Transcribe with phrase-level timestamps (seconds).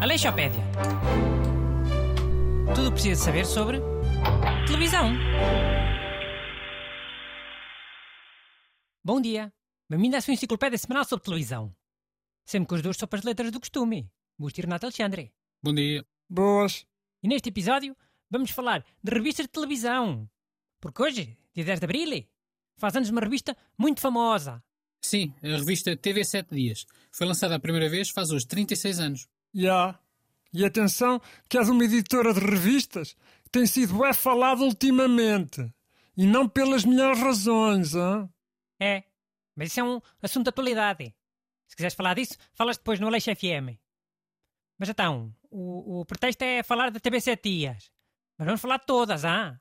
[0.00, 0.62] Aleixopédia.
[2.74, 3.80] Tudo o que precisa saber sobre
[4.66, 5.12] televisão.
[9.04, 9.52] Bom dia.
[9.88, 11.74] Bem-vindo à sua enciclopédia semanal sobre televisão.
[12.44, 14.10] Sempre com as duas sopas de letras do costume.
[14.38, 15.32] Busto e Renato Alexandre.
[15.62, 16.04] Bom dia.
[16.28, 16.86] Boas.
[17.22, 17.96] E neste episódio
[18.30, 20.28] vamos falar de revistas de televisão.
[20.80, 22.26] Porque hoje, dia 10 de Abril,
[22.76, 24.62] faz anos uma revista muito famosa.
[25.00, 26.86] Sim, a revista TV 7 Dias.
[27.12, 29.28] Foi lançada a primeira vez faz hoje 36 anos.
[29.54, 29.98] Já.
[30.52, 35.72] E atenção que és uma editora de revistas que tem sido é falada ultimamente.
[36.16, 38.28] E não pelas melhores razões, hã?
[38.80, 39.04] É,
[39.54, 41.14] mas isso é um assunto de atualidade.
[41.66, 43.78] Se quiseres falar disso, falas depois no Aleixo FM.
[44.78, 47.90] Mas então, o, o pretexto é falar da TV 7 Dias.
[48.38, 49.58] Mas vamos falar de todas, ah?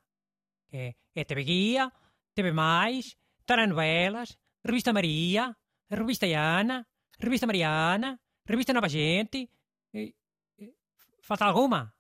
[0.71, 1.91] É, é TV Guia,
[2.35, 5.55] TV Mais, Taranovelas, Revista Maria,
[5.89, 6.85] Revista Ana,
[7.19, 9.49] Revista Mariana, Revista Nova Gente.
[9.93, 10.13] E,
[10.59, 10.73] e,
[11.21, 11.93] falta alguma?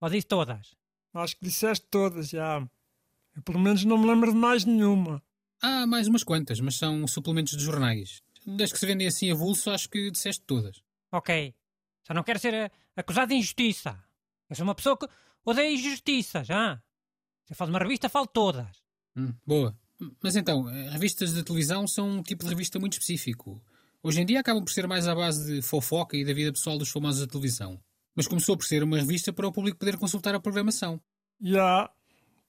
[0.00, 0.76] Ou disse todas?
[1.12, 2.66] Acho que disseste todas já.
[3.34, 5.22] Eu pelo menos não me lembro de mais nenhuma.
[5.60, 8.22] Há mais umas quantas, mas são suplementos de jornais.
[8.46, 10.82] Das que se vendem assim a vulso, acho que disseste todas.
[11.12, 11.54] Ok.
[12.06, 14.02] Só não quero ser eh, acusado de injustiça.
[14.48, 15.06] Eu sou uma pessoa que
[15.44, 16.82] odeia injustiças, ah?
[17.44, 18.79] Se eu falo de uma revista, falo todas.
[19.20, 19.76] Hum, boa.
[20.22, 23.62] Mas então, eh, revistas de televisão são um tipo de revista muito específico.
[24.02, 26.78] Hoje em dia acabam por ser mais à base de fofoca e da vida pessoal
[26.78, 27.78] dos famosos da televisão.
[28.14, 31.00] Mas começou por ser uma revista para o público poder consultar a programação.
[31.40, 31.90] Já.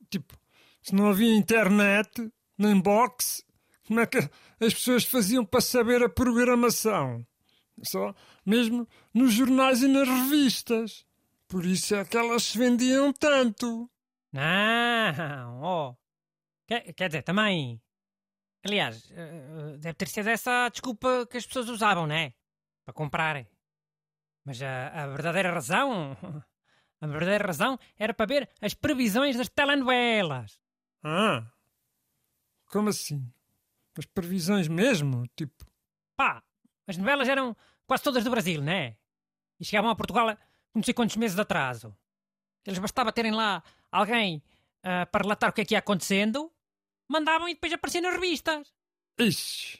[0.10, 0.38] Tipo,
[0.82, 3.44] se não havia internet, nem box,
[3.86, 4.18] como é que
[4.60, 7.26] as pessoas faziam para saber a programação?
[7.84, 11.06] Só mesmo nos jornais e nas revistas.
[11.48, 13.90] Por isso é que elas se vendiam tanto.
[14.32, 15.96] Não, oh.
[16.72, 17.82] Quer, quer dizer, também.
[18.64, 22.34] Aliás, eh, deve ter sido essa a desculpa que as pessoas usavam, né?
[22.86, 23.46] Para comprarem.
[24.46, 26.16] Mas a, a verdadeira razão.
[27.04, 30.62] A verdadeira razão era para ver as previsões das telenovelas.
[31.04, 31.52] Ah,
[32.68, 33.28] como assim?
[33.98, 35.26] As previsões mesmo?
[35.36, 35.66] Tipo,
[36.16, 36.44] Pá,
[36.86, 38.98] as novelas eram quase todas do Brasil, né?
[39.60, 40.38] E chegavam a Portugal
[40.76, 41.98] não sei quantos meses de atraso.
[42.64, 44.44] Eles bastava terem lá alguém
[44.84, 46.54] ah, para relatar o que é que ia acontecendo,
[47.12, 48.74] mandavam e depois apareciam nas revistas.
[49.20, 49.80] ixi.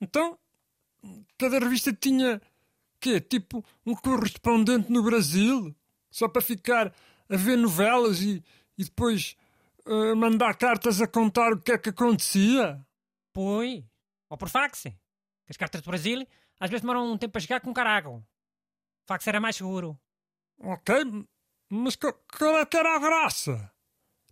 [0.00, 0.38] Então,
[1.38, 2.40] cada revista tinha,
[3.00, 3.20] quê?
[3.20, 5.74] Tipo, um correspondente no Brasil?
[6.10, 6.94] Só para ficar
[7.28, 8.42] a ver novelas e,
[8.78, 9.36] e depois
[9.86, 12.84] eh, mandar cartas a contar o que é que acontecia?
[13.32, 13.82] Pois,
[14.28, 14.82] ou por fax.
[14.82, 16.26] Que as cartas do Brasil
[16.60, 18.24] às vezes demoram um tempo a chegar com carago.
[19.06, 19.98] Fax era mais seguro.
[20.60, 20.94] Ok,
[21.68, 23.72] mas qual é que era a graça?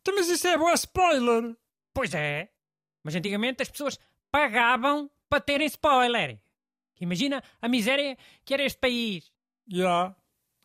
[0.01, 1.57] Então, mas isso é boa spoiler.
[1.95, 2.51] Pois é,
[3.03, 3.99] mas antigamente as pessoas
[4.31, 6.41] pagavam para terem spoiler.
[7.01, 9.33] Imagina a miséria que era este país.
[9.67, 10.15] Já.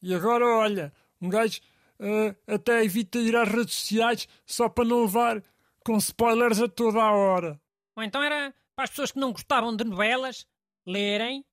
[0.01, 1.59] E agora, olha, um gajo
[1.99, 5.43] eh, até evita ir às redes sociais só para não levar
[5.83, 7.59] com spoilers a toda a hora.
[7.95, 10.45] Ou então era para as pessoas que não gostavam de novelas
[10.85, 11.43] lerem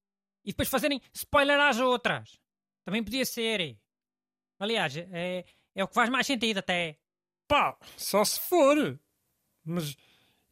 [0.44, 2.38] e depois fazerem spoiler às outras.
[2.84, 3.78] Também podia ser.
[4.58, 6.98] Aliás, é, é o que faz mais sentido até.
[7.48, 9.00] Pá, só se for.
[9.64, 9.96] Mas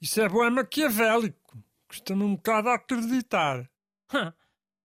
[0.00, 1.62] isso é bom é maquiavélico.
[1.88, 3.70] Custa-me um bocado a acreditar.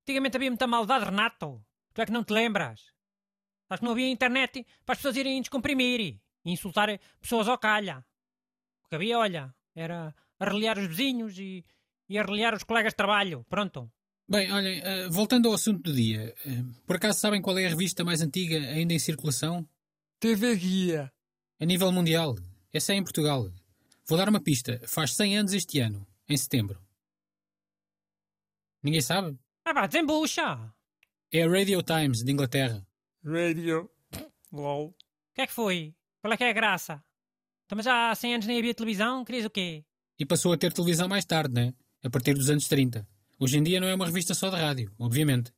[0.03, 1.63] Antigamente havia muita maldade, Renato.
[1.93, 2.81] Tu é que não te lembras.
[3.69, 6.89] Acho que não havia internet para as pessoas irem descomprimir e insultar
[7.19, 8.05] pessoas ao calha.
[8.85, 11.65] O que havia, olha, era arreliar os vizinhos e,
[12.07, 13.45] e arreliar os colegas de trabalho.
[13.49, 13.91] Pronto.
[14.29, 16.33] Bem, olhem, eh, voltando ao assunto do dia.
[16.45, 19.67] eh, por acaso sabem qual é a revista mais antiga ainda em circulação?
[20.19, 21.11] TV Guia.
[21.59, 22.35] A nível mundial.
[22.71, 23.49] Essa é em Portugal.
[24.07, 24.81] Vou dar uma pista.
[24.87, 26.81] Faz 100 anos este ano, em setembro.
[28.81, 29.37] Ninguém sabe?
[29.65, 30.73] Ah pá, desembucha!
[31.31, 32.87] É a Radio Times, de Inglaterra.
[33.23, 33.91] Radio.
[34.51, 34.87] LOL.
[34.87, 34.95] O
[35.35, 35.93] que é que foi?
[36.21, 37.03] Qual é que é a graça?
[37.65, 39.25] Então, mas já há 100 anos nem havia televisão?
[39.25, 39.83] Querias o quê?
[40.17, 41.73] E passou a ter televisão mais tarde, né?
[42.01, 43.05] A partir dos anos 30.
[43.37, 45.51] Hoje em dia não é uma revista só de rádio, obviamente.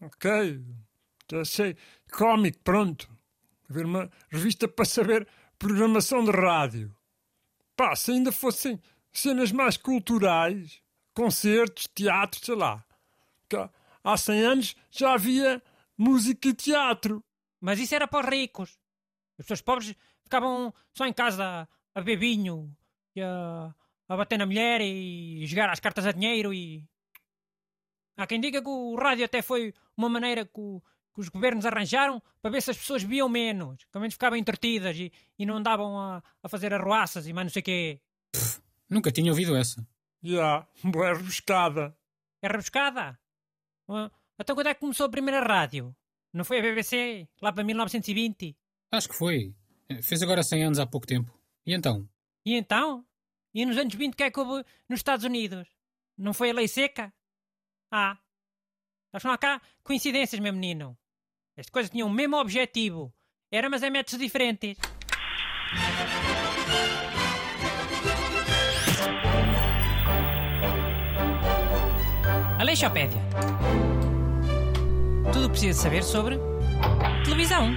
[0.00, 0.64] Ok.
[1.30, 1.76] Já sei.
[2.12, 3.10] Cómico, pronto.
[3.68, 5.26] Haver uma revista para saber
[5.58, 6.94] programação de rádio.
[7.78, 8.80] Pá, se ainda fossem
[9.12, 10.82] cenas mais culturais,
[11.14, 12.84] concertos, teatro, sei lá.
[14.02, 15.62] Há 100 anos já havia
[15.96, 17.22] música e teatro.
[17.60, 18.76] Mas isso era para os ricos.
[19.38, 19.94] As pessoas pobres
[20.24, 22.76] ficavam só em casa a beber vinho
[23.14, 23.72] e a,
[24.08, 26.84] a bater na mulher e jogar às cartas a dinheiro e.
[28.16, 30.82] Há quem diga que o rádio até foi uma maneira que, o-
[31.18, 34.38] que os governos arranjaram para ver se as pessoas bebiam menos, que ao menos ficavam
[34.38, 38.00] entretidas e, e não andavam a, a fazer arruaças e mais não sei o quê.
[38.88, 39.84] Nunca tinha ouvido essa.
[40.22, 41.96] Já, boa rebuscada.
[42.40, 43.18] É rebuscada?
[44.38, 45.92] Então quando é que começou a primeira rádio?
[46.32, 47.28] Não foi a BBC?
[47.42, 48.56] Lá para 1920?
[48.92, 49.52] Acho que foi.
[49.88, 51.36] Eh, Fez agora 100 anos há pouco tempo.
[51.66, 52.08] E então?
[52.46, 53.04] E então?
[53.52, 55.66] E nos anos 20 o que é que houve nos Estados Unidos?
[56.16, 57.12] Não foi a lei seca?
[57.90, 58.16] Ah.
[59.12, 60.96] Acho que não há cá coincidências, meu menino.
[61.58, 63.12] Estas coisas tinham o mesmo objetivo.
[63.50, 64.78] Era, mas em métodos diferentes.
[72.60, 73.18] Aleixopédia.
[75.32, 76.38] Tudo o que precisa saber sobre
[77.24, 77.72] televisão.